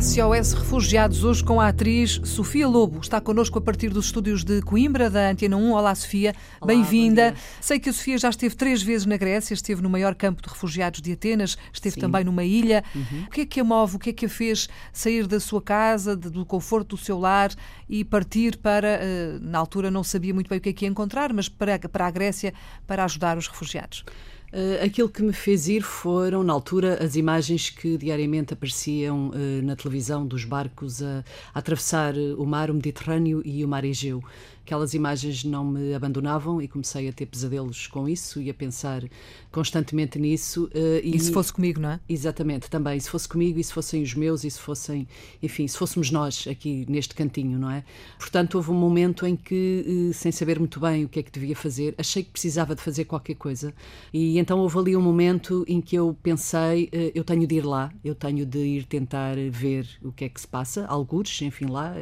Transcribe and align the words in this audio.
SOS 0.00 0.52
Refugiados, 0.52 1.24
hoje 1.24 1.42
com 1.42 1.60
a 1.60 1.66
atriz 1.66 2.20
Sofia 2.22 2.68
Lobo. 2.68 3.00
Está 3.00 3.20
connosco 3.20 3.58
a 3.58 3.60
partir 3.60 3.88
dos 3.88 4.06
estúdios 4.06 4.44
de 4.44 4.62
Coimbra, 4.62 5.10
da 5.10 5.28
Antena 5.28 5.56
1. 5.56 5.72
Olá, 5.72 5.92
Sofia. 5.92 6.36
Bem-vinda. 6.64 7.34
Sei 7.60 7.80
que 7.80 7.88
a 7.88 7.92
Sofia 7.92 8.16
já 8.16 8.28
esteve 8.28 8.54
três 8.54 8.80
vezes 8.80 9.06
na 9.06 9.16
Grécia, 9.16 9.54
esteve 9.54 9.82
no 9.82 9.90
maior 9.90 10.14
campo 10.14 10.40
de 10.40 10.48
refugiados 10.48 11.00
de 11.00 11.10
Atenas, 11.10 11.58
esteve 11.72 11.94
Sim. 11.94 12.00
também 12.02 12.22
numa 12.22 12.44
ilha. 12.44 12.84
Uhum. 12.94 13.24
O 13.26 13.30
que 13.30 13.40
é 13.40 13.46
que 13.46 13.58
a 13.58 13.64
move, 13.64 13.96
o 13.96 13.98
que 13.98 14.10
é 14.10 14.12
que 14.12 14.26
a 14.26 14.28
fez 14.28 14.68
sair 14.92 15.26
da 15.26 15.40
sua 15.40 15.60
casa, 15.60 16.14
do 16.14 16.46
conforto 16.46 16.94
do 16.94 16.96
seu 16.96 17.18
lar 17.18 17.50
e 17.88 18.04
partir 18.04 18.56
para, 18.58 19.00
eh, 19.00 19.38
na 19.40 19.58
altura 19.58 19.90
não 19.90 20.04
sabia 20.04 20.32
muito 20.32 20.48
bem 20.48 20.58
o 20.58 20.60
que 20.60 20.68
é 20.68 20.72
que 20.72 20.84
ia 20.84 20.88
encontrar, 20.88 21.32
mas 21.32 21.48
para, 21.48 21.76
para 21.76 22.06
a 22.06 22.10
Grécia 22.10 22.54
para 22.86 23.04
ajudar 23.04 23.36
os 23.36 23.48
refugiados? 23.48 24.04
Uh, 24.50 24.82
aquilo 24.82 25.10
que 25.10 25.22
me 25.22 25.32
fez 25.32 25.68
ir 25.68 25.82
foram, 25.82 26.42
na 26.42 26.54
altura, 26.54 27.02
as 27.04 27.16
imagens 27.16 27.68
que 27.68 27.98
diariamente 27.98 28.54
apareciam 28.54 29.28
uh, 29.28 29.62
na 29.62 29.76
televisão 29.76 30.26
dos 30.26 30.44
barcos 30.44 31.02
a, 31.02 31.22
a 31.52 31.58
atravessar 31.58 32.14
o 32.16 32.46
mar 32.46 32.70
o 32.70 32.74
Mediterrâneo 32.74 33.42
e 33.44 33.62
o 33.62 33.68
mar 33.68 33.84
Egeu 33.84 34.22
aquelas 34.68 34.92
imagens 34.92 35.44
não 35.44 35.64
me 35.64 35.94
abandonavam 35.94 36.60
e 36.60 36.68
comecei 36.68 37.08
a 37.08 37.12
ter 37.12 37.24
pesadelos 37.24 37.86
com 37.86 38.06
isso 38.06 38.38
e 38.38 38.50
a 38.50 38.54
pensar 38.54 39.02
constantemente 39.50 40.18
nisso. 40.18 40.66
Uh, 40.66 41.00
e, 41.02 41.16
e, 41.16 41.18
se 41.18 41.32
fosse 41.32 41.50
comigo, 41.50 41.80
não 41.80 41.92
é? 41.92 42.00
Exatamente, 42.06 42.68
também. 42.68 43.00
Se 43.00 43.08
fosse 43.08 43.26
comigo 43.26 43.58
e 43.58 43.64
se 43.64 43.72
fossem 43.72 44.02
os 44.02 44.12
meus 44.12 44.44
e 44.44 44.50
se 44.50 44.60
fossem, 44.60 45.08
enfim, 45.42 45.66
se 45.66 45.78
fôssemos 45.78 46.10
nós 46.10 46.46
aqui 46.46 46.84
neste 46.86 47.14
cantinho, 47.14 47.58
não 47.58 47.70
é? 47.70 47.82
Portanto, 48.18 48.56
houve 48.56 48.70
um 48.70 48.74
momento 48.74 49.26
em 49.26 49.34
que, 49.34 50.10
uh, 50.10 50.12
sem 50.12 50.30
saber 50.30 50.58
muito 50.58 50.78
bem 50.78 51.06
o 51.06 51.08
que 51.08 51.18
é 51.20 51.22
que 51.22 51.32
devia 51.32 51.56
fazer, 51.56 51.94
achei 51.96 52.22
que 52.22 52.30
precisava 52.30 52.74
de 52.74 52.82
fazer 52.82 53.06
qualquer 53.06 53.36
coisa 53.36 53.72
e 54.12 54.38
então 54.38 54.58
houve 54.58 54.78
ali 54.78 54.96
um 54.96 55.02
momento 55.02 55.64
em 55.66 55.80
que 55.80 55.96
eu 55.96 56.14
pensei, 56.22 56.90
uh, 56.92 57.10
eu 57.14 57.24
tenho 57.24 57.46
de 57.46 57.54
ir 57.54 57.64
lá, 57.64 57.90
eu 58.04 58.14
tenho 58.14 58.44
de 58.44 58.58
ir 58.58 58.84
tentar 58.84 59.34
ver 59.50 59.88
o 60.02 60.12
que 60.12 60.26
é 60.26 60.28
que 60.28 60.38
se 60.38 60.46
passa, 60.46 60.84
algures, 60.86 61.40
enfim, 61.40 61.66
lá. 61.66 61.94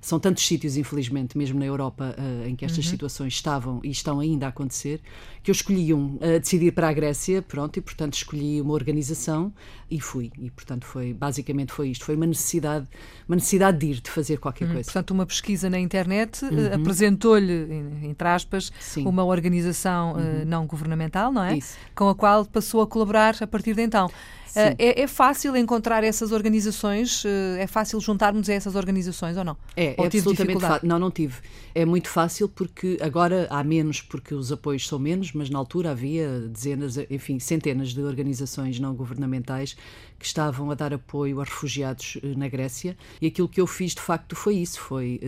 são 0.00 0.18
tantos 0.18 0.46
sítios, 0.46 0.78
infelizmente, 0.78 1.36
mesmo 1.36 1.58
na 1.58 1.66
Europa, 1.66 2.05
uh, 2.10 2.48
em 2.48 2.54
que 2.54 2.64
estas 2.64 2.84
uhum. 2.84 2.90
situações 2.90 3.34
estavam 3.34 3.80
e 3.82 3.90
estão 3.90 4.20
ainda 4.20 4.46
a 4.46 4.48
acontecer, 4.48 5.00
que 5.42 5.50
eu 5.50 5.52
escolhi 5.52 5.92
um, 5.92 6.16
uh, 6.16 6.40
decidir 6.40 6.72
para 6.72 6.88
a 6.88 6.92
Grécia, 6.92 7.42
pronto, 7.42 7.78
e 7.78 7.82
portanto 7.82 8.14
escolhi 8.14 8.60
uma 8.60 8.72
organização 8.72 9.52
e 9.90 10.00
fui. 10.00 10.30
E 10.38 10.50
portanto 10.50 10.84
foi, 10.86 11.12
basicamente 11.12 11.72
foi 11.72 11.88
isto, 11.88 12.04
foi 12.04 12.16
uma 12.16 12.26
necessidade, 12.26 12.86
uma 13.28 13.36
necessidade 13.36 13.78
de 13.78 13.86
ir, 13.86 14.00
de 14.00 14.10
fazer 14.10 14.38
qualquer 14.38 14.66
uhum. 14.66 14.74
coisa. 14.74 14.86
Portanto, 14.86 15.10
uma 15.10 15.26
pesquisa 15.26 15.70
na 15.70 15.78
internet 15.78 16.44
uh, 16.44 16.48
uhum. 16.48 16.74
apresentou-lhe, 16.74 17.84
entre 18.02 18.28
aspas, 18.28 18.72
Sim. 18.80 19.06
uma 19.06 19.24
organização 19.24 20.14
uhum. 20.14 20.44
não 20.46 20.66
governamental, 20.66 21.32
não 21.32 21.42
é? 21.42 21.58
Isso. 21.58 21.76
Com 21.94 22.08
a 22.08 22.14
qual 22.14 22.44
passou 22.44 22.80
a 22.82 22.86
colaborar 22.86 23.36
a 23.40 23.46
partir 23.46 23.74
de 23.74 23.82
então. 23.82 24.10
Uh, 24.56 24.74
é, 24.78 25.02
é, 25.02 25.06
fácil 25.06 25.56
encontrar 25.56 26.02
essas 26.02 26.32
organizações? 26.32 27.24
Uh, 27.24 27.28
é 27.58 27.66
fácil 27.66 28.00
juntarmos 28.00 28.48
a 28.48 28.54
essas 28.54 28.74
organizações 28.74 29.36
ou 29.36 29.44
não? 29.44 29.56
É, 29.76 29.94
ou 29.98 30.04
é 30.04 30.06
absolutamente 30.06 30.60
fácil. 30.60 30.88
Não, 30.88 30.98
não 30.98 31.10
tive. 31.10 31.36
É 31.74 31.84
muito 31.84 32.08
fácil 32.08 32.48
porque 32.48 32.98
agora 33.02 33.46
há 33.50 33.62
menos 33.62 34.00
porque 34.00 34.34
os 34.34 34.50
apoios 34.50 34.88
são 34.88 34.98
menos, 34.98 35.32
mas 35.32 35.50
na 35.50 35.58
altura 35.58 35.90
havia 35.90 36.40
dezenas, 36.40 36.96
enfim, 37.10 37.38
centenas 37.38 37.90
de 37.90 38.00
organizações 38.00 38.80
não 38.80 38.94
governamentais 38.94 39.76
que 40.18 40.26
estavam 40.26 40.70
a 40.70 40.74
dar 40.74 40.92
apoio 40.92 41.40
a 41.40 41.44
refugiados 41.44 42.16
uh, 42.16 42.38
na 42.38 42.48
Grécia 42.48 42.96
e 43.20 43.26
aquilo 43.26 43.48
que 43.48 43.60
eu 43.60 43.66
fiz 43.66 43.94
de 43.94 44.00
facto 44.00 44.34
foi 44.34 44.56
isso, 44.56 44.80
foi 44.80 45.20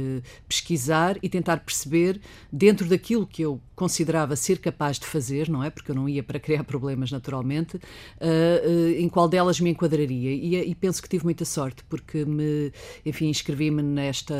pesquisar 0.49 1.17
e 1.23 1.29
tentar 1.29 1.59
perceber 1.59 2.21
dentro 2.53 2.87
daquilo 2.89 3.27
que 3.27 3.43
eu 3.43 3.61
considerava 3.75 4.35
ser 4.37 4.59
capaz 4.59 4.99
de 4.99 5.07
fazer, 5.07 5.49
não 5.49 5.63
é? 5.63 5.71
Porque 5.71 5.91
eu 5.91 5.95
não 5.95 6.09
ia 6.09 6.23
para 6.23 6.39
criar 6.39 6.65
problemas 6.65 7.11
naturalmente, 7.11 7.79
em 8.99 9.09
qual 9.09 9.29
delas 9.29 9.61
me 9.61 9.71
enquadraria. 9.71 10.33
E, 10.33 10.71
e, 10.71 10.75
penso 10.75 11.03
que 11.03 11.09
tive 11.09 11.25
muita 11.25 11.45
sorte, 11.45 11.85
porque 11.85 12.25
me, 12.25 12.73
enfim, 13.07 13.29
inscrevi-me 13.29 13.83
nesta 13.83 14.35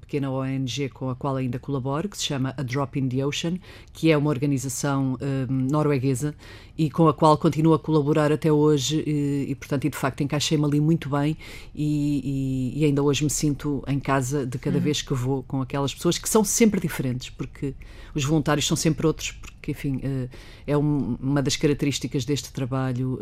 pequena 0.00 0.30
ONG 0.30 0.90
com 0.90 1.10
a 1.10 1.16
qual 1.16 1.36
ainda 1.36 1.58
colaboro, 1.58 2.08
que 2.08 2.18
se 2.18 2.24
chama 2.24 2.54
A 2.56 2.62
Drop 2.62 2.98
in 2.98 3.08
the 3.08 3.24
Ocean, 3.24 3.58
que 3.92 4.10
é 4.10 4.16
uma 4.16 4.30
organização 4.30 5.18
norueguesa 5.48 6.34
e 6.76 6.88
com 6.88 7.08
a 7.08 7.14
qual 7.14 7.36
continuo 7.36 7.74
a 7.74 7.78
colaborar 7.78 8.30
até 8.30 8.52
hoje 8.52 9.02
e, 9.04 9.46
e 9.50 9.54
portanto, 9.68 9.84
e 9.84 9.90
de 9.90 9.96
facto 9.96 10.22
encaixei-me 10.22 10.64
ali 10.64 10.80
muito 10.80 11.10
bem 11.10 11.36
e, 11.74 12.72
e, 12.74 12.84
ainda 12.86 13.02
hoje 13.02 13.22
me 13.22 13.30
sinto 13.30 13.84
em 13.86 14.00
casa 14.00 14.46
de 14.46 14.58
cada 14.58 14.78
uhum. 14.78 14.82
vez 14.82 15.02
que 15.02 15.12
vou 15.12 15.42
com 15.42 15.60
aquelas 15.60 15.94
pessoas 15.94 16.16
que 16.16 16.28
são 16.28 16.42
sempre 16.42 16.80
diferentes, 16.80 17.28
porque 17.28 17.74
os 18.14 18.24
voluntários 18.24 18.66
são 18.66 18.76
sempre 18.76 19.06
outros, 19.06 19.32
porque, 19.32 19.57
enfim, 19.70 19.96
uh, 19.96 20.28
é 20.66 20.76
um, 20.76 21.16
uma 21.20 21.42
das 21.42 21.56
características 21.56 22.24
deste 22.24 22.52
trabalho 22.52 23.18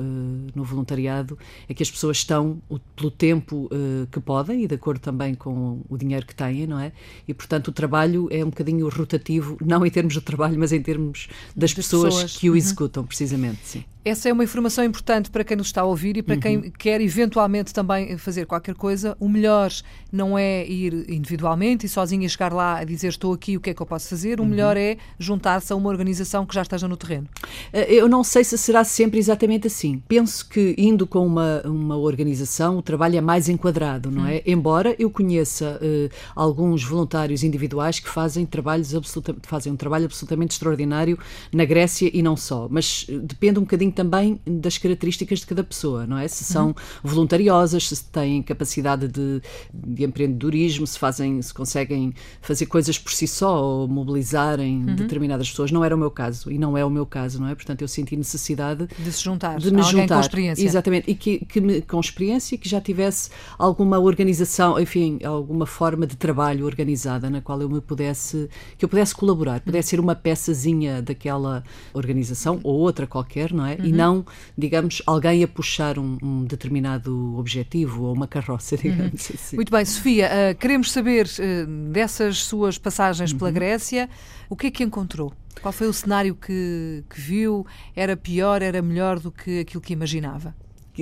no 0.55 0.65
voluntariado 0.65 1.39
é 1.69 1.75
que 1.75 1.83
as 1.83 1.91
pessoas 1.91 2.19
estão 2.19 2.61
pelo 2.95 3.11
tempo 3.11 3.67
uh, 3.67 4.07
que 4.11 4.21
podem 4.21 4.65
e 4.65 4.67
de 4.67 4.75
acordo 4.75 5.01
também 5.01 5.35
com 5.35 5.81
o 5.89 5.97
dinheiro 5.97 6.27
que 6.27 6.35
têm, 6.35 6.67
não 6.67 6.79
é? 6.79 6.93
E 7.27 7.35
portanto 7.35 7.69
o 7.69 7.73
trabalho 7.73 8.29
é 8.31 8.45
um 8.45 8.51
bocadinho 8.51 8.89
rotativo, 8.89 9.57
não 9.65 9.85
em 9.85 9.91
termos 9.91 10.15
de 10.15 10.21
trabalho, 10.21 10.59
mas 10.59 10.73
em 10.73 10.83
termos 10.83 11.29
das, 11.55 11.71
das 11.71 11.75
pessoas, 11.75 12.15
pessoas, 12.15 12.37
que 12.37 12.49
o 12.49 12.53
uhum. 12.53 12.59
executam, 12.59 13.05
precisamente, 13.05 13.61
sim. 13.65 13.85
Essa 14.07 14.29
é 14.29 14.33
uma 14.33 14.45
informação 14.45 14.85
importante 14.85 15.29
para 15.31 15.43
quem 15.43 15.57
nos 15.57 15.67
está 15.67 15.81
a 15.81 15.85
ouvir 15.85 16.17
e 16.17 16.23
para 16.23 16.37
uhum. 16.37 16.41
quem 16.41 16.71
quer 16.71 17.01
eventualmente 17.01 17.75
também 17.75 18.17
fazer 18.17 18.47
qualquer 18.47 18.77
coisa. 18.77 19.17
O 19.19 19.29
melhor 19.29 19.73
não 20.13 20.39
é 20.39 20.65
ir 20.65 21.11
individualmente 21.11 21.87
e 21.87 21.89
sozinho 21.89 22.23
e 22.23 22.29
chegar 22.29 22.53
lá 22.53 22.79
a 22.79 22.85
dizer 22.85 23.09
estou 23.09 23.33
aqui, 23.33 23.57
o 23.57 23.61
que 23.61 23.71
é 23.71 23.75
que 23.75 23.83
eu 23.83 23.87
posso 23.87 24.09
fazer. 24.09 24.39
O 24.39 24.45
uhum. 24.45 24.49
melhor 24.49 24.77
é 24.77 24.97
juntar-se 25.19 25.73
a 25.73 25.77
uma 25.77 25.89
organização 25.89 26.36
que 26.45 26.55
já 26.55 26.63
esteja 26.63 26.89
no 26.89 26.97
terreno. 26.97 27.29
Eh, 27.73 27.95
eu 27.95 28.09
não 28.09 28.25
sei 28.25 28.45
se 28.45 28.59
será 28.59 28.85
sempre 28.85 29.19
exatamente 29.19 29.67
assim. 29.69 30.03
Penso 30.09 30.49
que 30.49 30.75
indo 30.77 31.07
com 31.07 31.25
uma, 31.25 31.63
uma 31.65 31.97
organização 31.97 32.79
o 32.79 32.83
trabalho 32.83 33.17
é 33.17 33.21
mais 33.21 33.49
enquadrado, 33.49 34.11
não 34.11 34.27
é? 34.27 34.37
Uhum. 34.37 34.41
Embora 34.47 34.97
eu 34.99 35.11
conheça 35.11 35.79
uh, 35.81 36.15
alguns 36.35 36.83
voluntários 36.85 37.43
individuais 37.43 38.01
que 38.01 38.09
fazem, 38.09 38.45
trabalhos 38.45 38.95
absoluta, 38.95 39.37
fazem 39.43 39.73
um 39.73 39.77
trabalho 39.77 40.07
absolutamente 40.07 40.53
extraordinário 40.53 41.19
na 41.53 41.65
Grécia 41.65 42.11
e 42.13 42.23
não 42.23 42.37
só. 42.37 42.69
Mas 42.71 43.07
uh, 43.09 43.21
depende 43.21 43.59
um 43.59 43.63
bocadinho 43.63 43.93
também 43.93 44.41
das 44.47 44.79
características 44.79 45.41
de 45.41 45.47
cada 45.47 45.63
pessoa, 45.65 46.07
não 46.07 46.19
é? 46.19 46.27
Se 46.29 46.45
são 46.45 46.69
uhum. 46.69 46.75
voluntariosas, 47.03 47.89
se 47.89 48.05
têm 48.05 48.43
capacidade 48.43 49.09
de, 49.09 49.41
de, 49.73 50.05
empreendedorismo, 50.05 50.87
se 50.87 50.99
fazem, 50.99 51.41
se 51.43 51.53
conseguem 51.53 52.13
fazer 52.41 52.67
coisas 52.67 52.99
por 52.99 53.13
si 53.13 53.27
só 53.27 53.63
ou 53.63 53.89
mobilizarem 53.89 54.85
uhum. 54.85 54.95
determinadas 54.97 55.49
pessoas. 55.51 55.71
Não 55.71 55.85
era 55.85 55.95
o 55.95 55.99
meu 55.99 56.11
caso 56.17 56.51
e 56.51 56.59
não 56.59 56.77
é 56.77 56.85
o 56.85 56.89
meu 56.89 57.05
caso, 57.05 57.41
não 57.41 57.49
é? 57.49 57.55
Portanto, 57.55 57.83
eu 57.83 57.89
senti 57.89 58.17
necessidade 58.17 58.89
de 58.99 59.13
se 59.13 59.23
juntar, 59.23 59.59
de 59.59 59.71
me 59.71 59.83
juntar, 59.83 60.15
com 60.15 60.21
experiência. 60.21 60.65
exatamente, 60.65 61.11
e 61.11 61.15
que, 61.15 61.45
que 61.45 61.61
me, 61.61 61.83
com 61.83 62.01
experiência 62.01 62.57
que 62.57 62.69
já 62.69 62.81
tivesse 62.81 63.29
alguma 63.59 63.99
organização, 63.99 64.81
enfim, 64.81 65.19
alguma 65.23 65.67
forma 65.67 66.07
de 66.07 66.17
trabalho 66.17 66.65
organizada 66.65 67.29
na 67.29 67.43
qual 67.43 67.61
eu 67.61 67.69
me 67.69 67.81
pudesse, 67.81 68.49
que 68.79 68.85
eu 68.85 68.89
pudesse 68.89 69.15
colaborar, 69.15 69.61
pudesse 69.61 69.91
ser 69.91 70.01
uma 70.01 70.15
peçazinha 70.15 71.03
daquela 71.03 71.63
organização 71.93 72.61
ou 72.63 72.79
outra 72.79 73.07
qualquer, 73.07 73.53
não 73.53 73.67
é? 73.67 73.75
Uhum. 73.75 73.85
E 73.85 73.93
não, 73.93 74.27
digamos, 74.57 75.03
alguém 75.07 75.45
a 75.45 75.49
puxar 75.49 75.99
um, 75.99 76.17
um, 76.23 76.45
determinado 76.45 77.37
objetivo 77.37 78.05
ou 78.05 78.15
uma 78.15 78.27
carroça, 78.27 78.75
uhum. 78.75 78.83
digamos 78.83 79.29
uhum. 79.29 79.37
assim. 79.37 79.57
Muito 79.57 79.71
bem, 79.71 79.85
Sofia, 79.85 80.29
uh, 80.29 80.59
queremos 80.59 80.91
saber 80.91 81.27
uh, 81.27 81.91
dessas 81.93 82.39
suas 82.45 82.79
passagens 82.79 83.33
uhum. 83.33 83.39
pela 83.39 83.51
Grécia, 83.51 84.09
o 84.49 84.57
que 84.57 84.69
é 84.69 84.71
que 84.71 84.83
encontrou? 84.83 85.33
Qual 85.61 85.73
foi 85.73 85.89
o 85.89 85.93
cenário 85.93 86.35
que, 86.35 87.05
que 87.09 87.21
viu? 87.21 87.67
Era 87.95 88.17
pior, 88.17 88.63
era 88.63 88.81
melhor 88.83 89.19
do 89.19 89.33
que 89.33 89.61
aquilo 89.61 89.81
que 89.81 89.93
imaginava? 89.93 90.55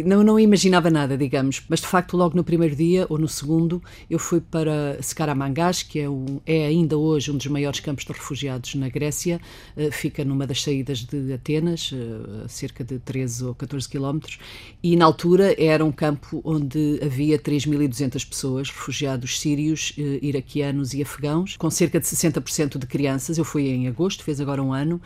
Não, 0.02 0.22
não 0.22 0.38
imaginava 0.38 0.90
nada, 0.90 1.16
digamos, 1.16 1.62
mas 1.68 1.80
de 1.80 1.86
facto 1.86 2.16
logo 2.16 2.36
no 2.36 2.42
primeiro 2.42 2.74
dia 2.74 3.06
ou 3.08 3.18
no 3.18 3.28
segundo 3.28 3.82
eu 4.10 4.18
fui 4.18 4.40
para 4.40 4.98
Scaramangás, 5.02 5.82
que 5.82 6.00
é, 6.00 6.08
um, 6.08 6.40
é 6.46 6.66
ainda 6.66 6.96
hoje 6.96 7.30
um 7.30 7.36
dos 7.36 7.46
maiores 7.46 7.80
campos 7.80 8.04
de 8.04 8.12
refugiados 8.12 8.74
na 8.74 8.88
Grécia, 8.88 9.40
uh, 9.76 9.92
fica 9.92 10.24
numa 10.24 10.46
das 10.46 10.62
saídas 10.62 11.00
de 11.00 11.32
Atenas, 11.32 11.92
uh, 11.92 12.48
cerca 12.48 12.82
de 12.82 12.98
13 12.98 13.44
ou 13.44 13.54
14 13.54 13.88
quilómetros, 13.88 14.38
e 14.82 14.96
na 14.96 15.04
altura 15.04 15.54
era 15.62 15.84
um 15.84 15.92
campo 15.92 16.40
onde 16.44 17.00
havia 17.02 17.38
3.200 17.38 18.28
pessoas, 18.28 18.68
refugiados 18.68 19.40
sírios, 19.40 19.94
uh, 19.98 20.24
iraquianos 20.24 20.94
e 20.94 21.02
afegãos, 21.02 21.56
com 21.56 21.70
cerca 21.70 22.00
de 22.00 22.06
60% 22.06 22.78
de 22.78 22.86
crianças. 22.86 23.38
Eu 23.38 23.44
fui 23.44 23.68
em 23.68 23.86
agosto, 23.88 24.24
fez 24.24 24.40
agora 24.40 24.62
um 24.62 24.72
ano, 24.72 25.00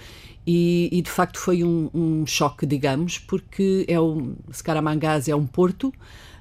e, 0.50 0.88
e 0.90 1.02
de 1.02 1.10
facto 1.10 1.38
foi 1.38 1.62
um, 1.62 1.90
um, 1.92 2.26
choque, 2.26 2.64
digamos, 2.64 3.18
porque 3.18 3.84
é 3.86 4.00
um, 4.00 4.34
Scaramangás 4.50 5.28
é 5.28 5.36
um 5.36 5.46
porto, 5.46 5.92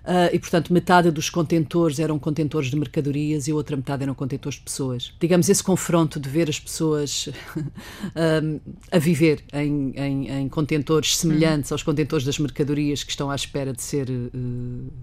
Uh, 0.07 0.31
e, 0.31 0.39
portanto, 0.39 0.71
metade 0.71 1.11
dos 1.11 1.29
contentores 1.29 1.99
eram 1.99 2.17
contentores 2.17 2.69
de 2.69 2.77
mercadorias 2.77 3.45
e 3.49 3.51
a 3.51 3.55
outra 3.55 3.75
metade 3.75 4.03
eram 4.03 4.15
contentores 4.15 4.57
de 4.57 4.63
pessoas. 4.63 5.13
Digamos, 5.19 5.49
esse 5.49 5.61
confronto 5.61 6.17
de 6.17 6.29
ver 6.29 6.47
as 6.47 6.57
pessoas 6.57 7.27
uh, 7.27 8.61
a 8.89 8.97
viver 8.97 9.43
em, 9.51 9.91
em, 9.97 10.29
em 10.29 10.47
contentores 10.47 11.17
semelhantes 11.17 11.73
aos 11.73 11.83
contentores 11.83 12.25
das 12.25 12.39
mercadorias 12.39 13.03
que 13.03 13.11
estão 13.11 13.29
à 13.29 13.35
espera 13.35 13.73
de 13.73 13.81
ser 13.81 14.09
uh, 14.09 14.93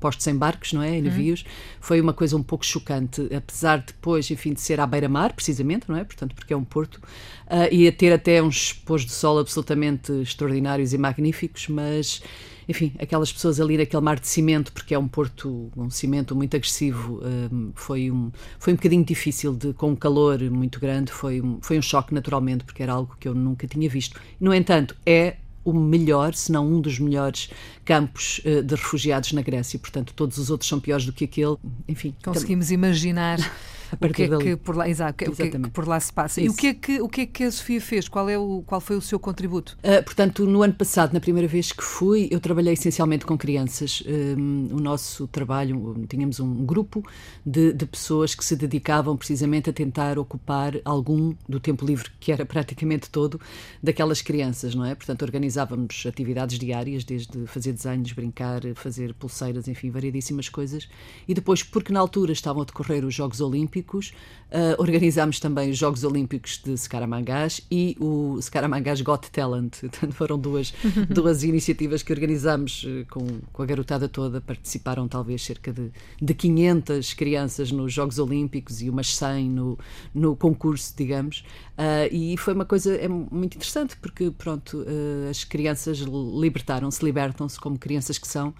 postos 0.00 0.26
em 0.26 0.34
barcos, 0.34 0.72
não 0.72 0.82
é? 0.82 0.96
Em 0.96 1.02
navios. 1.02 1.42
Uhum. 1.42 1.48
Foi 1.80 2.00
uma 2.00 2.12
coisa 2.12 2.36
um 2.36 2.42
pouco 2.42 2.64
chocante, 2.64 3.28
apesar 3.34 3.78
de 3.78 3.86
depois, 3.88 4.30
enfim, 4.30 4.52
de 4.52 4.60
ser 4.60 4.80
à 4.80 4.86
beira-mar, 4.86 5.32
precisamente, 5.34 5.88
não 5.88 5.96
é? 5.96 6.04
Portanto, 6.04 6.34
porque 6.34 6.52
é 6.52 6.56
um 6.56 6.64
porto, 6.64 6.96
uh, 6.96 7.68
e 7.70 7.86
a 7.86 7.92
ter 7.92 8.12
até 8.12 8.42
uns 8.42 8.72
pôs 8.72 9.02
de 9.04 9.12
sol 9.12 9.38
absolutamente 9.38 10.12
extraordinários 10.22 10.92
e 10.92 10.98
magníficos, 10.98 11.68
mas 11.68 12.22
enfim, 12.70 12.92
aquelas 13.00 13.32
pessoas 13.32 13.60
ali 13.60 13.76
naquele 13.76 14.02
mar 14.02 14.20
de 14.20 14.28
cimento, 14.28 14.72
porque 14.72 14.94
é 14.94 14.98
um 14.98 15.08
porto, 15.08 15.72
um 15.76 15.90
cimento 15.90 16.36
muito 16.36 16.54
agressivo, 16.56 17.20
um, 17.52 17.72
foi, 17.74 18.12
um, 18.12 18.30
foi 18.60 18.72
um 18.72 18.76
bocadinho 18.76 19.04
difícil, 19.04 19.56
de, 19.56 19.72
com 19.72 19.90
um 19.90 19.96
calor 19.96 20.40
muito 20.50 20.78
grande, 20.78 21.10
foi 21.10 21.40
um, 21.40 21.58
foi 21.60 21.76
um 21.76 21.82
choque 21.82 22.14
naturalmente, 22.14 22.62
porque 22.62 22.80
era 22.80 22.92
algo 22.92 23.16
que 23.18 23.26
eu 23.26 23.34
nunca 23.34 23.66
tinha 23.66 23.88
visto. 23.88 24.20
No 24.38 24.54
entanto, 24.54 24.96
é 25.04 25.38
o 25.64 25.72
melhor, 25.72 26.34
se 26.34 26.50
não 26.50 26.66
um 26.66 26.80
dos 26.80 26.98
melhores 26.98 27.50
campos 27.84 28.40
uh, 28.44 28.62
de 28.62 28.74
refugiados 28.74 29.32
na 29.32 29.42
Grécia. 29.42 29.78
Portanto, 29.78 30.12
todos 30.14 30.38
os 30.38 30.50
outros 30.50 30.68
são 30.68 30.80
piores 30.80 31.06
do 31.06 31.12
que 31.12 31.24
aquele. 31.24 31.56
Enfim, 31.88 32.14
conseguimos 32.22 32.70
imaginar 32.70 33.38
o 33.92 34.08
que 34.12 34.22
é 34.22 34.38
que 34.38 34.56
por 34.56 34.76
lá, 34.76 34.88
exato, 34.88 35.12
o 35.30 35.34
que, 35.34 35.42
é 35.42 35.48
que 35.50 35.58
por 35.70 35.86
lá 35.86 35.98
se 35.98 36.12
passa. 36.12 36.40
Isso. 36.40 36.50
E 36.50 36.50
o 36.50 36.56
que 36.56 36.66
é 36.66 36.74
que 36.74 37.00
o 37.00 37.08
que 37.08 37.20
é 37.22 37.26
que 37.26 37.44
a 37.44 37.50
Sofia 37.50 37.80
fez? 37.80 38.08
Qual 38.08 38.28
é 38.28 38.38
o 38.38 38.62
qual 38.66 38.80
foi 38.80 38.96
o 38.96 39.00
seu 39.00 39.18
contributo? 39.18 39.76
Uh, 39.82 40.02
portanto, 40.04 40.46
no 40.46 40.62
ano 40.62 40.74
passado, 40.74 41.12
na 41.12 41.20
primeira 41.20 41.48
vez 41.48 41.72
que 41.72 41.82
fui, 41.82 42.28
eu 42.30 42.40
trabalhei 42.40 42.72
essencialmente 42.72 43.24
com 43.24 43.36
crianças. 43.36 44.02
Um, 44.06 44.68
o 44.72 44.80
nosso 44.80 45.26
trabalho, 45.26 46.04
tínhamos 46.08 46.40
um 46.40 46.64
grupo 46.64 47.02
de, 47.44 47.72
de 47.72 47.86
pessoas 47.86 48.34
que 48.34 48.44
se 48.44 48.56
dedicavam 48.56 49.16
precisamente 49.16 49.70
a 49.70 49.72
tentar 49.72 50.18
ocupar 50.18 50.74
algum 50.84 51.34
do 51.48 51.58
tempo 51.58 51.84
livre, 51.84 52.10
que 52.18 52.32
era 52.32 52.44
praticamente 52.44 53.10
todo, 53.10 53.40
daquelas 53.82 54.22
crianças, 54.22 54.74
não 54.74 54.84
é? 54.84 54.94
Portanto, 54.94 55.22
organizávamos 55.22 56.04
atividades 56.06 56.58
diárias, 56.58 57.04
desde 57.04 57.46
fazer 57.46 57.72
desenhos, 57.72 58.12
brincar, 58.12 58.62
fazer 58.74 59.14
pulseiras, 59.14 59.68
enfim, 59.68 59.90
variedíssimas 59.90 60.48
coisas. 60.48 60.88
E 61.26 61.34
depois, 61.34 61.62
porque 61.62 61.92
na 61.92 62.00
altura 62.00 62.32
estavam 62.32 62.62
a 62.62 62.64
decorrer 62.64 63.04
os 63.04 63.14
Jogos 63.14 63.40
Olímpicos, 63.40 63.79
Olímpicos. 63.80 64.12
Uh, 64.50 64.74
organizámos 64.78 65.38
também 65.38 65.70
os 65.70 65.78
Jogos 65.78 66.02
Olímpicos 66.02 66.60
de 66.64 66.76
Scaramangás 66.76 67.60
e 67.70 67.96
o 68.00 68.36
Scaramangás 68.42 69.00
Got 69.00 69.30
Talent. 69.30 69.78
Portanto, 69.80 70.12
foram 70.12 70.36
duas, 70.36 70.74
duas 71.08 71.44
iniciativas 71.44 72.02
que 72.02 72.12
organizámos 72.12 72.82
uh, 72.82 73.06
com, 73.08 73.24
com 73.52 73.62
a 73.62 73.66
garotada 73.66 74.08
toda. 74.08 74.40
Participaram 74.40 75.06
talvez 75.06 75.42
cerca 75.42 75.72
de, 75.72 75.92
de 76.20 76.34
500 76.34 77.14
crianças 77.14 77.70
nos 77.70 77.92
Jogos 77.92 78.18
Olímpicos 78.18 78.82
e 78.82 78.90
umas 78.90 79.14
100 79.14 79.50
no, 79.50 79.78
no 80.12 80.34
concurso, 80.34 80.92
digamos. 80.96 81.44
Uh, 81.78 82.12
e 82.12 82.36
foi 82.36 82.52
uma 82.52 82.64
coisa 82.64 82.96
é 82.96 83.06
muito 83.06 83.54
interessante 83.54 83.96
porque, 83.96 84.32
pronto, 84.32 84.84
as 85.30 85.44
crianças 85.44 85.98
libertaram-se, 85.98 87.04
libertam-se 87.04 87.58
como 87.58 87.78
crianças 87.78 88.18
que 88.18 88.26
são. 88.26 88.52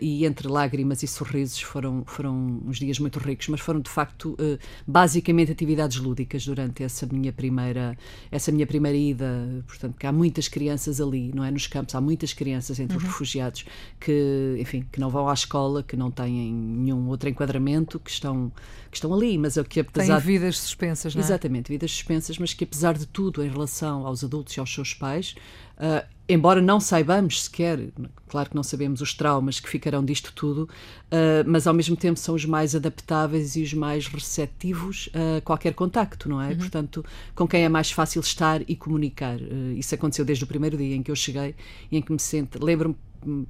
E 0.00 0.24
entre 0.24 0.48
lágrimas 0.48 1.02
e 1.02 1.06
sorrisos 1.06 1.60
foram, 1.60 2.02
foram 2.06 2.60
uns 2.66 2.78
dias 2.78 2.98
muito 2.98 3.18
ricos, 3.18 3.48
mas 3.48 3.60
foram 3.60 3.80
de 3.80 3.90
facto 3.90 4.30
uh, 4.32 4.58
basicamente 4.86 5.52
atividades 5.52 5.98
lúdicas 5.98 6.44
durante 6.46 6.82
essa 6.82 7.06
minha 7.06 7.32
primeira 7.32 7.96
essa 8.30 8.50
minha 8.50 8.66
primeira 8.66 8.96
ida, 8.96 9.62
portanto, 9.66 9.96
que 9.98 10.06
há 10.06 10.12
muitas 10.12 10.48
crianças 10.48 11.00
ali, 11.00 11.30
não 11.34 11.44
é 11.44 11.50
nos 11.50 11.66
campos, 11.66 11.94
há 11.94 12.00
muitas 12.00 12.32
crianças 12.32 12.80
entre 12.80 12.96
uhum. 12.96 13.02
os 13.02 13.08
refugiados 13.08 13.64
que, 13.98 14.56
enfim, 14.58 14.86
que 14.90 14.98
não 14.98 15.10
vão 15.10 15.28
à 15.28 15.34
escola, 15.34 15.82
que 15.82 15.96
não 15.96 16.10
têm 16.10 16.52
nenhum 16.52 17.08
outro 17.08 17.28
enquadramento, 17.28 17.98
que 17.98 18.10
estão 18.10 18.50
que 18.90 18.96
estão 18.96 19.14
ali, 19.14 19.38
mas 19.38 19.56
é 19.56 19.60
o 19.60 19.64
que 19.64 19.80
apesar 19.80 20.20
têm 20.20 20.26
vidas 20.26 20.58
suspensas, 20.58 21.14
não 21.14 21.22
é? 21.22 21.24
Exatamente, 21.24 21.68
vidas 21.68 21.92
suspensas, 21.92 22.38
mas 22.38 22.52
que 22.52 22.64
apesar 22.64 22.98
de 22.98 23.06
tudo 23.06 23.44
em 23.44 23.48
relação 23.48 24.04
aos 24.04 24.24
adultos 24.24 24.56
e 24.56 24.60
aos 24.60 24.72
seus 24.72 24.92
pais, 24.92 25.36
uh, 25.80 26.06
embora 26.28 26.62
não 26.62 26.78
saibamos 26.78 27.44
sequer, 27.44 27.88
claro 28.28 28.50
que 28.50 28.54
não 28.54 28.62
sabemos 28.62 29.00
os 29.00 29.12
traumas 29.12 29.58
que 29.58 29.68
ficarão 29.68 30.04
disto 30.04 30.32
tudo, 30.34 30.62
uh, 30.62 31.44
mas 31.46 31.66
ao 31.66 31.74
mesmo 31.74 31.96
tempo 31.96 32.18
são 32.18 32.34
os 32.34 32.44
mais 32.44 32.76
adaptáveis 32.76 33.56
e 33.56 33.62
os 33.62 33.74
mais 33.74 34.06
receptivos 34.06 35.08
a 35.14 35.40
qualquer 35.40 35.74
contacto, 35.74 36.28
não 36.28 36.40
é? 36.40 36.50
Uhum. 36.50 36.58
Portanto, 36.58 37.04
com 37.34 37.48
quem 37.48 37.64
é 37.64 37.68
mais 37.68 37.90
fácil 37.90 38.20
estar 38.20 38.62
e 38.68 38.76
comunicar. 38.76 39.40
Uh, 39.40 39.72
isso 39.76 39.94
aconteceu 39.94 40.24
desde 40.24 40.44
o 40.44 40.46
primeiro 40.46 40.76
dia 40.76 40.94
em 40.94 41.02
que 41.02 41.10
eu 41.10 41.16
cheguei 41.16 41.54
e 41.90 41.96
em 41.96 42.02
que 42.02 42.12
me 42.12 42.20
sento. 42.20 42.64
Lembro-me 42.64 42.96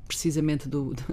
precisamente 0.07 0.69
do, 0.69 0.95
do, 0.95 1.05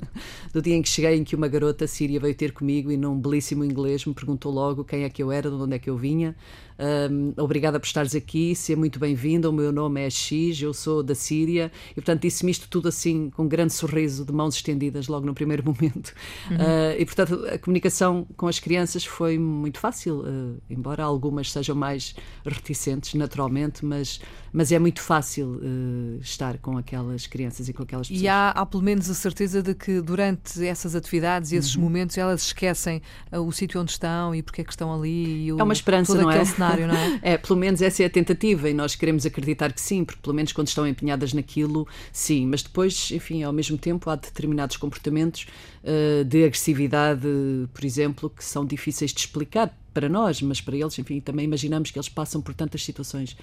do, 0.53 0.61
dia 0.61 0.75
em 0.75 0.81
que 0.81 0.89
cheguei, 0.89 1.15
em 1.15 1.23
que 1.23 1.35
uma 1.35 1.47
garota 1.47 1.85
síria 1.87 2.19
veio 2.19 2.35
ter 2.35 2.51
comigo 2.51 2.91
e 2.91 2.97
num 2.97 3.19
belíssimo 3.19 3.63
inglês 3.63 4.05
me 4.05 4.13
perguntou 4.13 4.51
logo 4.51 4.83
quem 4.83 5.03
é 5.03 5.09
que 5.09 5.21
eu 5.21 5.31
era, 5.31 5.49
de 5.49 5.55
onde 5.55 5.75
é 5.75 5.79
que 5.79 5.89
eu 5.89 5.97
vinha. 5.97 6.35
Um, 6.79 7.33
obrigada 7.41 7.79
por 7.79 7.85
estares 7.85 8.13
aqui, 8.13 8.53
seja 8.55 8.77
muito 8.77 8.99
bem-vinda. 8.99 9.49
O 9.49 9.53
meu 9.53 9.71
nome 9.71 10.01
é 10.01 10.09
X, 10.09 10.61
eu 10.61 10.73
sou 10.73 11.01
da 11.01 11.15
Síria. 11.15 11.71
E, 11.91 11.95
portanto, 11.95 12.21
disse-me 12.21 12.51
isto 12.51 12.67
tudo 12.69 12.87
assim, 12.87 13.29
com 13.31 13.43
um 13.43 13.47
grande 13.47 13.73
sorriso, 13.73 14.23
de 14.23 14.31
mãos 14.31 14.55
estendidas, 14.55 15.07
logo 15.07 15.25
no 15.25 15.33
primeiro 15.33 15.63
momento. 15.65 16.13
Uhum. 16.49 16.57
Uh, 16.57 16.99
e, 16.99 17.05
portanto, 17.05 17.45
a 17.51 17.57
comunicação 17.57 18.27
com 18.35 18.47
as 18.47 18.59
crianças 18.59 19.05
foi 19.05 19.37
muito 19.37 19.79
fácil, 19.79 20.19
uh, 20.19 20.61
embora 20.69 21.03
algumas 21.03 21.51
sejam 21.51 21.75
mais 21.75 22.15
reticentes, 22.45 23.13
naturalmente, 23.15 23.83
mas, 23.83 24.19
mas 24.53 24.71
é 24.71 24.77
muito 24.77 25.01
fácil 25.01 25.59
uh, 25.61 26.19
estar 26.21 26.57
com 26.59 26.77
aquelas 26.77 27.25
crianças 27.25 27.67
e 27.67 27.73
com 27.73 27.83
aquelas 27.83 28.07
pessoas. 28.07 28.23
E 28.23 28.27
há, 28.27 28.49
há 28.49 28.65
pelo 28.65 28.83
menos 28.83 29.09
a 29.09 29.13
certeza 29.13 29.63
de 29.63 29.73
que 29.73 29.99
durante 30.01 30.63
essas 30.65 30.95
atividades 30.95 31.51
e 31.51 31.55
esses 31.55 31.75
uhum. 31.75 31.81
momentos 31.81 32.17
elas 32.17 32.43
esquecem 32.43 33.01
o 33.31 33.51
sítio 33.51 33.81
onde 33.81 33.91
estão 33.91 34.35
e 34.35 34.43
porque 34.43 34.61
é 34.61 34.63
que 34.63 34.71
estão 34.71 34.93
ali. 34.93 35.51
O, 35.51 35.59
é 35.59 35.63
uma 35.63 35.73
esperança, 35.73 36.13
não 36.15 36.29
é? 36.29 36.45
cenário, 36.45 36.66
não 36.75 36.95
é? 36.95 37.19
é, 37.33 37.37
pelo 37.37 37.57
menos 37.57 37.81
essa 37.81 38.03
é 38.03 38.05
a 38.05 38.09
tentativa 38.09 38.69
e 38.69 38.73
nós 38.73 38.95
queremos 38.95 39.25
acreditar 39.25 39.71
que 39.71 39.81
sim, 39.81 40.03
porque 40.03 40.21
pelo 40.21 40.35
menos 40.35 40.51
quando 40.51 40.67
estão 40.67 40.87
empenhadas 40.87 41.33
naquilo, 41.33 41.87
sim. 42.11 42.45
Mas 42.47 42.61
depois, 42.63 43.11
enfim, 43.11 43.43
ao 43.43 43.53
mesmo 43.53 43.77
tempo 43.77 44.09
há 44.09 44.15
determinados 44.15 44.77
comportamentos 44.77 45.47
uh, 45.83 46.23
de 46.25 46.43
agressividade, 46.43 47.27
por 47.73 47.85
exemplo, 47.85 48.29
que 48.29 48.43
são 48.43 48.65
difíceis 48.65 49.13
de 49.13 49.19
explicar 49.19 49.75
para 49.93 50.09
nós, 50.09 50.41
mas 50.41 50.61
para 50.61 50.75
eles, 50.75 50.97
enfim, 50.99 51.19
também 51.19 51.45
imaginamos 51.45 51.91
que 51.91 51.97
eles 51.97 52.09
passam 52.09 52.41
por 52.41 52.53
tantas 52.53 52.83
situações 52.83 53.35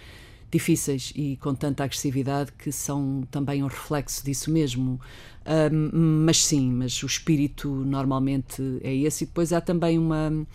difíceis 0.54 1.12
e 1.16 1.36
com 1.38 1.52
tanta 1.54 1.82
agressividade 1.82 2.52
que 2.52 2.70
são 2.70 3.26
também 3.30 3.62
um 3.62 3.66
reflexo 3.66 4.24
disso 4.24 4.50
mesmo. 4.52 5.00
Mas 5.92 6.44
sim, 6.44 6.70
mas 6.70 7.02
o 7.02 7.06
espírito 7.06 7.68
normalmente 7.68 8.62
é 8.82 8.94
esse. 8.94 9.24
E 9.24 9.26
depois 9.26 9.52
há 9.52 9.60
também 9.60 9.98
uma 9.98 10.46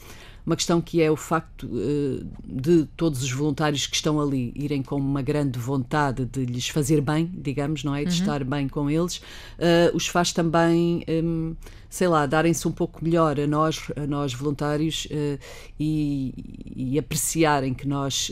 uma 0.50 0.56
questão 0.56 0.82
que 0.82 1.00
é 1.00 1.12
o 1.12 1.16
facto 1.16 1.68
uh, 1.68 2.26
de 2.44 2.86
todos 2.98 3.22
os 3.22 3.32
voluntários 3.32 3.86
que 3.86 3.96
estão 3.96 4.20
ali 4.20 4.52
irem 4.56 4.82
com 4.82 4.96
uma 4.96 5.22
grande 5.22 5.60
vontade 5.60 6.26
de 6.26 6.44
lhes 6.44 6.68
fazer 6.68 7.02
bem, 7.02 7.32
digamos, 7.32 7.84
não 7.84 7.94
é? 7.94 8.04
De 8.04 8.10
uhum. 8.10 8.20
estar 8.20 8.44
bem 8.44 8.68
com 8.68 8.90
eles, 8.90 9.18
uh, 9.18 9.96
os 9.96 10.08
faz 10.08 10.34
também, 10.34 11.06
um, 11.08 11.56
sei 11.88 12.08
lá, 12.08 12.26
darem-se 12.26 12.68
um 12.68 12.72
pouco 12.72 13.04
melhor 13.04 13.40
a 13.40 13.46
nós, 13.46 13.92
a 13.96 14.08
nós 14.08 14.34
voluntários 14.34 15.06
uh, 15.12 15.40
e, 15.80 16.34
e, 16.76 16.98
apreciarem 16.98 17.76
que 17.76 17.88
nós, 17.88 18.32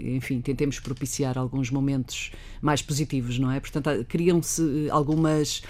enfim, 0.00 0.40
tentemos 0.40 0.80
propiciar 0.80 1.36
alguns 1.36 1.70
momentos 1.70 2.32
mais 2.62 2.80
positivos, 2.80 3.38
não 3.38 3.50
é? 3.50 3.60
Portanto, 3.60 3.90
criam-se 4.08 4.88
algumas 4.90 5.62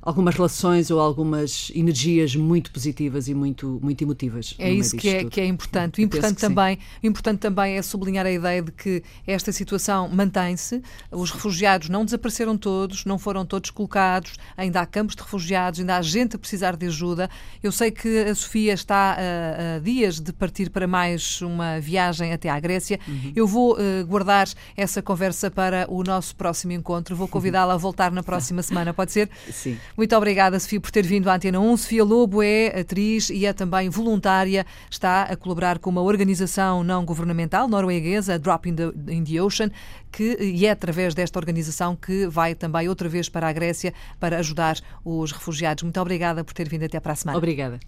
algumas 0.00 0.34
relações 0.34 0.90
ou 0.90 1.00
algumas 1.00 1.70
energias 1.74 2.34
muito 2.34 2.70
positivas 2.70 3.28
e 3.28 3.34
muito, 3.34 3.78
muito 3.82 4.02
emotivas. 4.02 4.54
É 4.58 4.70
isso 4.70 4.96
que 4.96 5.08
é, 5.08 5.24
que 5.24 5.40
é 5.40 5.46
importante. 5.46 6.00
O 6.00 6.04
importante 6.04 6.40
também, 6.40 6.78
importante 7.02 7.38
também 7.38 7.76
é 7.76 7.82
sublinhar 7.82 8.24
a 8.26 8.30
ideia 8.30 8.62
de 8.62 8.72
que 8.72 9.02
esta 9.26 9.52
situação 9.52 10.08
mantém-se, 10.08 10.82
os 11.10 11.30
refugiados 11.30 11.88
não 11.88 12.04
desapareceram 12.04 12.56
todos, 12.56 13.04
não 13.04 13.18
foram 13.18 13.44
todos 13.44 13.70
colocados, 13.70 14.34
ainda 14.56 14.80
há 14.80 14.86
campos 14.86 15.14
de 15.14 15.22
refugiados, 15.22 15.80
ainda 15.80 15.96
há 15.96 16.02
gente 16.02 16.36
a 16.36 16.38
precisar 16.38 16.76
de 16.76 16.86
ajuda. 16.86 17.28
Eu 17.62 17.72
sei 17.72 17.90
que 17.90 18.24
a 18.24 18.34
Sofia 18.34 18.72
está 18.72 19.16
a, 19.18 19.76
a 19.76 19.78
dias 19.80 20.20
de 20.20 20.32
partir 20.32 20.70
para 20.70 20.86
mais 20.86 21.42
uma 21.42 21.80
viagem 21.80 22.32
até 22.32 22.48
à 22.48 22.58
Grécia. 22.58 22.98
Uhum. 23.06 23.32
Eu 23.34 23.46
vou 23.46 23.74
uh, 23.74 24.06
guardar 24.06 24.48
essa 24.76 25.02
conversa 25.02 25.50
para 25.50 25.86
o 25.88 26.02
nosso 26.02 26.34
próximo 26.36 26.72
encontro. 26.72 27.16
Vou 27.16 27.26
convidá-la 27.28 27.74
a 27.74 27.76
voltar 27.76 28.10
na 28.10 28.22
próxima 28.22 28.62
semana, 28.62 28.94
pode 28.94 29.12
ser? 29.12 29.28
Sim. 29.50 29.78
Muito 29.96 30.16
obrigada, 30.16 30.58
Sofia, 30.58 30.80
por 30.80 30.90
ter 30.90 31.06
vindo 31.06 31.28
à 31.28 31.34
Antena 31.34 31.60
1. 31.60 31.76
Sofia 31.76 32.04
Lobo 32.04 32.42
é 32.42 32.80
atriz 32.80 33.30
e 33.30 33.46
é 33.46 33.52
também 33.52 33.88
voluntária. 33.88 34.64
Está 34.90 35.22
a 35.22 35.36
colaborar 35.36 35.78
com 35.78 35.90
uma 35.90 36.02
organização 36.02 36.82
não 36.84 37.04
governamental 37.04 37.68
norueguesa, 37.68 38.38
Drop 38.38 38.68
in 38.68 38.74
the, 38.74 38.92
in 39.08 39.24
the 39.24 39.42
Ocean, 39.42 39.70
que, 40.12 40.36
e 40.40 40.66
é 40.66 40.70
através 40.70 41.14
desta 41.14 41.38
organização 41.38 41.96
que 41.96 42.26
vai 42.26 42.54
também 42.54 42.88
outra 42.88 43.08
vez 43.08 43.28
para 43.28 43.48
a 43.48 43.52
Grécia 43.52 43.92
para 44.20 44.38
ajudar 44.38 44.78
os 45.04 45.32
refugiados. 45.32 45.82
Muito 45.82 46.00
obrigada 46.00 46.44
por 46.44 46.54
ter 46.54 46.68
vindo 46.68 46.84
até 46.84 47.00
para 47.00 47.12
a 47.12 47.16
semana. 47.16 47.38
Obrigada. 47.38 47.80